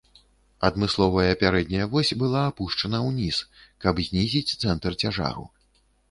Адмысловая 0.67 1.33
пярэдняя 1.41 1.85
вось 1.91 2.11
была 2.23 2.41
апушчана 2.51 3.01
ўніз, 3.09 3.41
каб 3.85 4.01
знізіць 4.07 4.53
цэнтр 4.63 4.97
цяжару. 5.05 5.45